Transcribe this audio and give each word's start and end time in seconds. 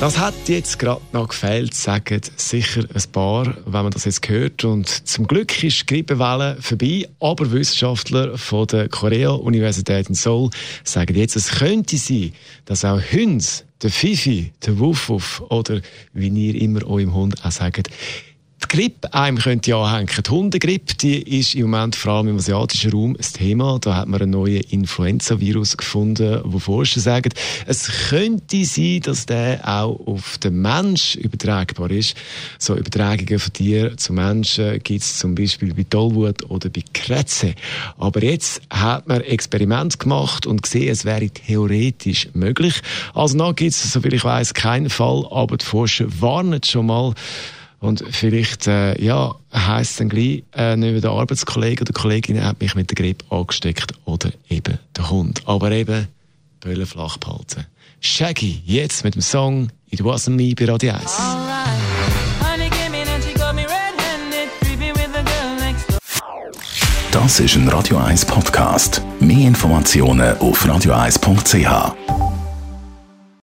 das 0.00 0.16
hat 0.16 0.34
jetzt 0.46 0.78
gerade 0.78 1.00
noch 1.12 1.28
gefehlt, 1.28 1.74
sagen 1.74 2.20
sicher 2.36 2.84
ein 2.94 3.12
paar, 3.12 3.56
wenn 3.64 3.82
man 3.82 3.90
das 3.90 4.04
jetzt 4.04 4.28
hört. 4.28 4.64
Und 4.64 4.88
zum 4.88 5.26
Glück 5.26 5.62
ist 5.64 5.80
die 5.80 5.86
Grippewelle 5.86 6.56
vorbei, 6.60 7.08
aber 7.18 7.50
Wissenschaftler 7.50 8.38
von 8.38 8.66
der 8.68 8.88
Korea-Universität 8.88 10.08
in 10.08 10.14
Seoul 10.14 10.50
sagen 10.84 11.16
jetzt, 11.16 11.34
es 11.34 11.50
könnte 11.50 11.96
sein, 11.96 12.32
dass 12.64 12.84
auch 12.84 13.00
Hunde, 13.12 13.44
der 13.82 13.90
Fifi, 13.90 14.52
der 14.64 14.78
Wuff 14.78 15.40
oder 15.48 15.80
wie 16.12 16.28
ihr 16.28 16.60
immer 16.60 16.86
eurem 16.86 17.14
Hund 17.14 17.44
auch 17.44 17.50
sagt, 17.50 17.90
die 18.70 18.76
Grippe 18.76 19.12
einem 19.14 19.38
könnte 19.38 19.74
anhängen. 19.76 20.08
Die 20.08 20.30
Hundegrippe, 20.30 20.94
die 20.94 21.38
ist 21.38 21.54
im 21.54 21.70
Moment 21.70 21.96
vor 21.96 22.12
allem 22.12 22.28
im 22.28 22.36
asiatischen 22.36 22.92
Raum 22.92 23.16
ein 23.16 23.32
Thema. 23.32 23.78
Da 23.80 23.96
hat 23.96 24.08
man 24.08 24.20
einen 24.20 24.32
neuen 24.32 24.60
Influenza-Virus 24.60 25.76
gefunden, 25.76 26.40
wo 26.44 26.58
Forscher 26.58 27.00
sagen, 27.00 27.32
es 27.66 27.90
könnte 28.08 28.64
sein, 28.64 29.00
dass 29.00 29.26
der 29.26 29.60
auch 29.66 29.98
auf 30.06 30.38
den 30.38 30.60
Mensch 30.60 31.14
übertragbar 31.16 31.90
ist. 31.90 32.16
So 32.58 32.76
Übertragungen 32.76 33.38
von 33.38 33.52
Tier 33.52 33.96
zu 33.96 34.12
Menschen 34.12 34.82
gibt 34.82 35.02
es 35.02 35.18
zum 35.18 35.34
Beispiel 35.34 35.72
bei 35.74 35.84
Tollwut 35.88 36.50
oder 36.50 36.68
bei 36.68 36.82
Krätze. 36.92 37.54
Aber 37.96 38.22
jetzt 38.22 38.60
hat 38.70 39.08
man 39.08 39.20
Experiment 39.22 39.98
gemacht 39.98 40.46
und 40.46 40.62
gesehen, 40.62 40.90
es 40.90 41.04
wäre 41.04 41.30
theoretisch 41.30 42.28
möglich. 42.34 42.82
Also 43.14 43.36
noch 43.36 43.54
gibt 43.54 43.72
es, 43.72 43.92
soviel 43.92 44.14
ich 44.14 44.24
weiß, 44.24 44.54
keinen 44.54 44.90
Fall, 44.90 45.26
aber 45.30 45.56
die 45.56 45.64
Forscher 45.64 46.06
warnen 46.20 46.62
schon 46.62 46.86
mal, 46.86 47.14
und 47.80 48.04
vielleicht, 48.10 48.66
äh, 48.66 49.00
ja, 49.00 49.34
heisst 49.52 50.00
dann 50.00 50.08
gleich, 50.08 50.42
äh, 50.54 50.76
nicht 50.76 51.04
der 51.04 51.10
Arbeitskollege 51.10 51.82
oder 51.82 51.92
Kollegin 51.92 52.42
hat 52.42 52.60
mich 52.60 52.74
mit 52.74 52.90
der 52.90 52.96
Grippe 52.96 53.24
angesteckt 53.30 53.92
oder 54.04 54.30
eben 54.48 54.78
der 54.96 55.10
Hund. 55.10 55.42
Aber 55.46 55.70
eben, 55.70 56.08
Böllen 56.60 56.86
flach 56.86 57.18
behalten. 57.18 57.66
Shaggy, 58.00 58.62
jetzt 58.64 59.04
mit 59.04 59.14
dem 59.14 59.22
Song 59.22 59.68
It 59.90 60.00
Wasn't 60.00 60.30
Me 60.30 60.54
bei 60.54 60.70
Radio 60.70 60.92
1. 60.92 61.18
Das 67.12 67.40
ist 67.40 67.56
ein 67.56 67.68
Radio 67.68 67.96
1 67.98 68.26
Podcast. 68.26 69.02
Mehr 69.20 69.48
Informationen 69.48 70.36
auf 70.38 70.64
radio1.ch. 70.64 72.27